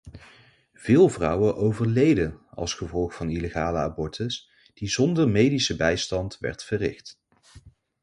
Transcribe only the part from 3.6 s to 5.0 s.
abortus, die